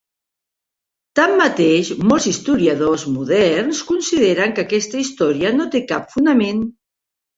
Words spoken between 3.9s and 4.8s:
consideren que